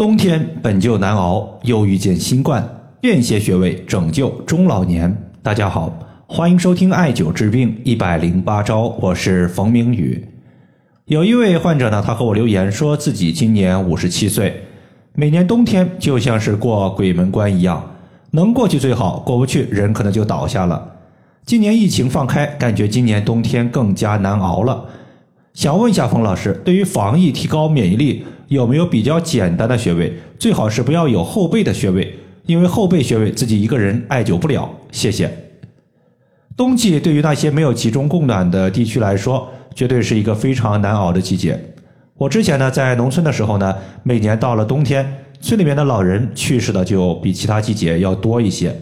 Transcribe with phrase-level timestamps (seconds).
[0.00, 2.66] 冬天本就难熬，又遇见新冠，
[3.02, 5.14] 便携穴位拯救中老年。
[5.42, 5.92] 大家好，
[6.26, 10.26] 欢迎收听艾灸治病一百零八招，我是冯明宇。
[11.04, 14.62] 有一位患者呢，他和我留言说自己今年五十七岁，
[15.12, 17.84] 每年冬天就像是过鬼门关一样，
[18.30, 20.82] 能过去最好，过不去人可能就倒下了。
[21.44, 24.82] 今年疫情放开，感觉今年冬天更加难熬了。
[25.52, 30.12] 想问一下冯老师，对于防疫提高免疫力，有没有比较简单的穴位？
[30.38, 34.70] 最好是不要有后背的穴位，因为后背穴位自己一个人艾灸不了。
[34.92, 35.30] 谢谢。
[36.56, 41.58] 冬季对于那些没有集中供暖的地区来说，绝对是一个非常难熬的季节。
[42.16, 48.74] 我之前呢在农村的时候呢，每年到了冬天，村里面的老人去世的就比其他季节要多一些。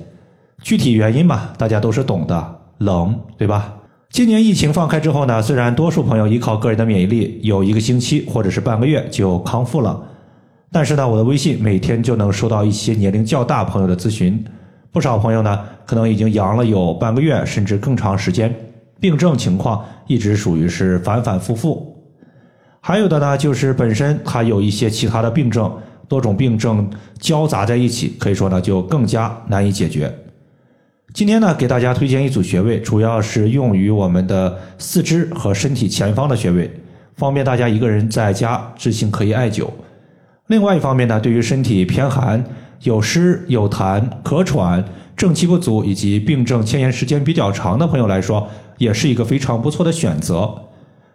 [0.61, 3.75] 具体原因嘛，大家都是懂的，冷，对吧？
[4.11, 10.01] 今年疫情放开之后呢，虽然多数朋友依靠个人的免疫力，有一个星期或者是半个月就康复了，
[10.73, 14.43] 但是呢，我的微信每天就能收到一些年龄较大朋友的咨询，
[14.91, 18.53] 不少朋友呢可能已经阳了有半个月甚至更长时间，
[18.99, 21.95] 病症情况一直属于是反反复复，
[22.81, 25.71] 还有的呢就是本身他有一些其他的病症，
[26.09, 26.89] 多种病症
[27.21, 30.13] 交杂在一起，可以说呢就更加难以解决。
[31.19, 36.71] 今天呢，给大家推荐一组穴位，主要是用于我们的四肢和身体前方的穴位，
[37.17, 39.67] 方便大家一个人在家自行可以艾灸。
[40.47, 42.45] 另外一方面呢，对于身体偏寒、
[42.85, 44.85] 有湿有痰、咳喘、
[45.17, 50.55] 正气不足以及病症牵延时间比较长的朋友来说，也是一个非常不错的选择。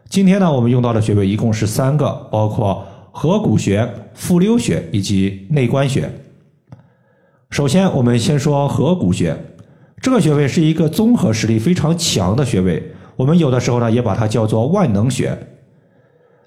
[0.09, 6.11] 今天呢，我们用到的穴位一共是三个，包括合谷穴、复溜穴以及内关穴。
[7.51, 9.33] 首先，我们先说合谷穴。
[10.03, 15.47] 这个穴位是一个综合实力非常强的穴位，我们有的时候呢也把它叫做万能穴。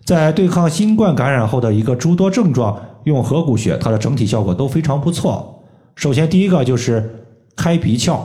[0.05, 5.65] 在对抗新冠感染后的一个诸多症状，用合谷穴，它的整体效果都非常不错。
[5.95, 7.25] 首先第一个就是
[7.57, 8.19] 开鼻窍，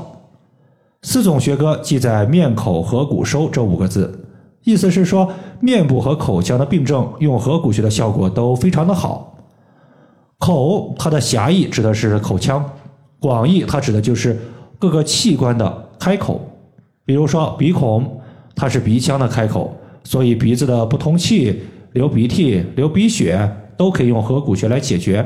[1.04, 4.28] 四种学科记载面口合谷收这五个字，
[4.66, 9.34] 意思是说面部和口腔的病症用合谷穴的效果都非常的好。
[10.40, 12.70] 口它的狭义指的是口腔，
[13.22, 14.38] 广义它指的就是。
[14.82, 16.42] 各个器官的开口，
[17.06, 18.20] 比如说鼻孔，
[18.56, 19.72] 它是鼻腔的开口，
[20.04, 21.62] 所以鼻子的不通气、
[21.94, 23.48] 流鼻涕、流鼻血
[23.78, 25.24] 都可以用合谷穴来解决。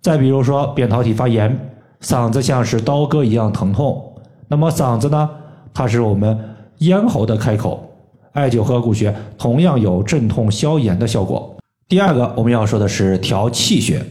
[0.00, 1.54] 再比如说扁桃体发炎，
[2.00, 4.02] 嗓子像是刀割一样疼痛，
[4.48, 5.28] 那么嗓子呢，
[5.74, 6.38] 它是我们
[6.78, 7.90] 咽喉的开口，
[8.32, 11.54] 艾灸合谷穴同样有镇痛消炎的效果。
[11.86, 14.02] 第二个我们要说的是调气血，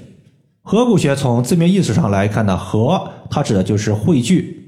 [0.61, 4.61] 合谷穴从字面意思上来看呢，合它指的就是汇聚。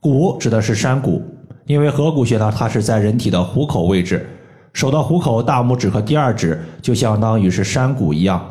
[0.00, 1.22] 谷指的是山谷，
[1.66, 4.26] 因为合谷穴呢，它是在人体的虎口位置，
[4.72, 8.42] 手的虎口大拇指和第二指就相当于是山谷一样。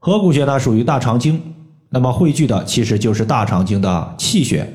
[0.00, 1.40] 合谷穴呢属于大肠经，
[1.88, 4.66] 那么汇聚的其实就是大肠经的气血，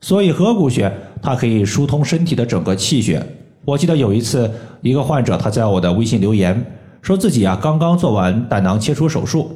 [0.00, 0.92] 所以合谷穴
[1.22, 3.24] 它可以疏通身体的整个气血。
[3.64, 4.50] 我记得有一次
[4.80, 6.62] 一个患者他在我的微信留言，
[7.00, 9.50] 说自己啊刚刚做完胆囊切除手术，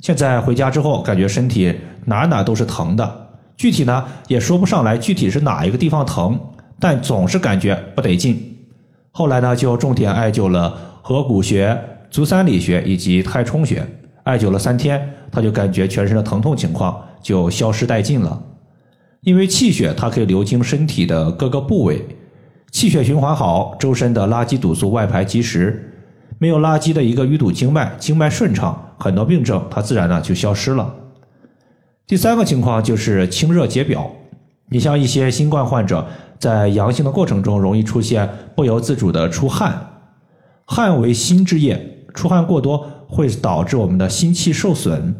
[0.00, 1.72] 现在回家之后感觉身体
[2.06, 3.21] 哪哪都是疼的。
[3.56, 6.38] 具体呢也说不上来，具体是哪一个地方疼，
[6.80, 8.56] 但总是感觉不得劲。
[9.10, 11.78] 后来呢就重点艾灸了合谷穴、
[12.10, 13.86] 足三里穴以及太冲穴，
[14.24, 18.42] 艾灸了三天，他就感觉全身的疼痛情况就消失殆尽了。
[19.20, 22.04] 因为气血它可以流经身体的各个部位，
[22.72, 25.94] 气血循环好，周身的垃圾毒素外排及时，
[26.38, 30.92] 没有垃圾的一个淤堵经脉，经脉顺畅，很多病症它自然呢就消失了。
[32.12, 34.06] 第三个情况就是清热解表。
[34.68, 36.06] 你像一些新冠患者
[36.38, 40.02] 在阳性的过程中，容易出现不由自主的出汗，
[40.66, 45.14] 汗为心之液，出汗过多会导致我们的心气受损，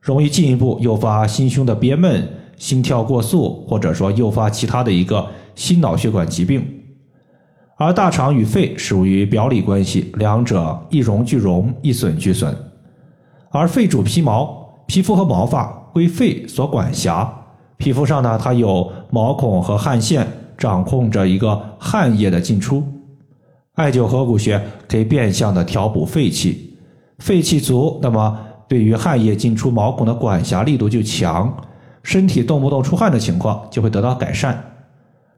[0.00, 6.64] 容易进一步诱发心胸的憋闷、心跳过速，或者说诱发其他的一个心脑血管疾病。
[7.78, 12.56] 而大肠与肺属于表里关系，两者一荣俱荣，一损俱损。
[13.50, 15.74] 而肺主皮毛，皮肤和毛发。
[15.98, 17.28] 归肺所管辖，
[17.76, 20.24] 皮肤上呢，它有毛孔和汗腺，
[20.56, 22.86] 掌控着一个汗液的进出。
[23.74, 26.78] 艾灸合谷穴可以变相的调补肺气，
[27.18, 31.52] 肺气足，那么对于汗液进出毛孔的管辖力度就强，
[32.04, 34.56] 身体动不动出汗的情况就会得到改善。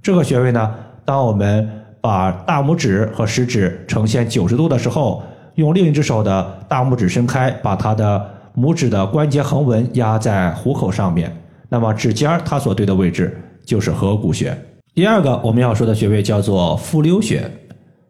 [0.02, 0.74] 这个穴位呢，
[1.06, 1.66] 当我们
[2.02, 5.22] 把大拇指和食指呈现九十度的时候，
[5.54, 8.39] 用另一只手的大拇指伸开，把它的。
[8.56, 11.34] 拇指的关节横纹压在虎口上面，
[11.68, 14.56] 那么指尖儿它所对的位置就是合谷穴。
[14.94, 17.50] 第二个我们要说的穴位叫做复溜穴，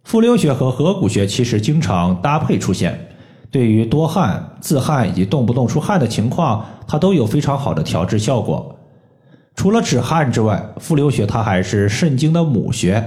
[0.04, 2.98] 复溜穴和合谷穴其实经常搭配出现。
[3.50, 8.76] 对于多汗、自汗以及动不动出汗的情况，它都有非常好的调治效果。
[9.56, 13.04] 除了止汗之外，复溜穴它还是肾经的母穴。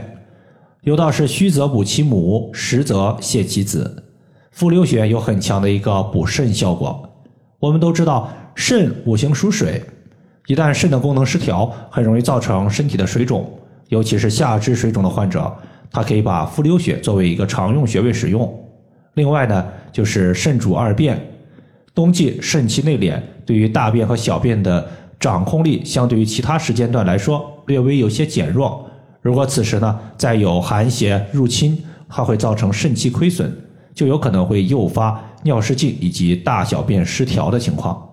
[0.82, 4.04] 有道是虚则补其母，实则泻其子。
[4.52, 7.10] 复溜穴有很强的一个补肾效果。
[7.64, 9.82] 我们都知道，肾五行属水，
[10.48, 13.50] 一旦肾的功能失调，很容易造成身体的水肿，
[13.88, 15.50] 尤其是下肢水肿的患者，
[15.90, 18.54] 他可以把复流穴作为一个常用穴位使用。
[19.14, 21.18] 另外呢，就是肾主二便，
[21.96, 24.86] 冬季肾气内敛，对于大便和小便的
[25.18, 28.86] 掌控力，相对于其他时间段来说，略微有些减弱。
[29.22, 33.50] 如果此时呢，再有寒邪入侵，它会造成肾气亏损，
[33.96, 38.10] 就有可能会诱发尿失禁以及大小便失调的情况。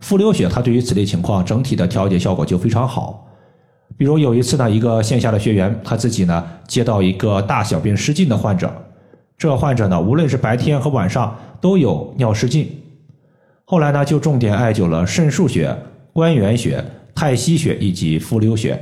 [0.00, 3.26] 复流血它对于此类情况整体的调节效果就非常好。
[3.96, 8.72] 比如有一次呢，一个线下的学员他自己呢接到一个大小便失禁的患者，
[9.36, 12.82] 这患者呢无论是白天和晚上都有尿失禁，
[13.64, 15.76] 后来呢就重点艾灸了肾腧穴、
[16.12, 16.82] 关元穴、
[17.14, 18.80] 太溪穴以及复流穴。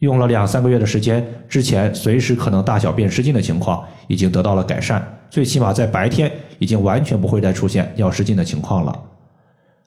[0.00, 9.02] 用了两三个月的时间，之前随时可能大小便失禁的情况已经得到了改善，最起码在白天已经完全不会再出现尿失禁的情况了。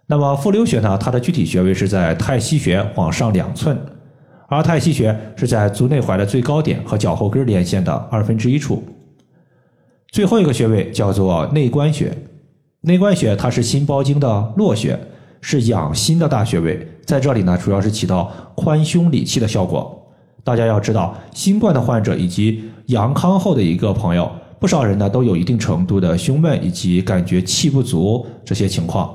[0.08, 0.98] 那么复流穴呢？
[0.98, 3.78] 它的具体穴位是在太溪穴往上两寸，
[4.48, 8.84] 而太溪穴是在足内踝的最高点和脚后跟连线的二分之一处。
[10.12, 12.16] 最后一个穴位叫做内关穴，
[12.82, 15.00] 内关穴它是心包经的络穴，
[15.42, 20.00] 是养心的大穴位，在这里呢主要是起到宽胸理气的效果。
[20.44, 24.30] 大家要知道，新冠的患者以及阳康后的一个朋友，
[24.64, 29.14] 不少人呢都有一定程度的胸闷以及感觉气不足这些情况，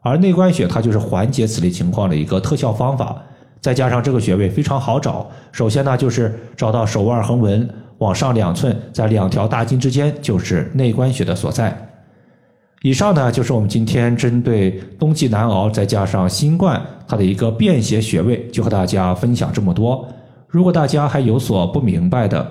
[0.00, 3.16] 而内关穴它就是缓解此类情况的一个特效方法。
[3.60, 11.72] 再加上这个穴位非常好找，首先呢就是找到手腕横纹往上两寸，在两条大筋之间就是内关穴的所在。
[12.82, 20.04] 以上呢就是我们今天针对冬季难熬再加上新冠它的一个便携穴位，就和大家分享这么多。
[20.48, 22.50] 如果大家还有所不明白的，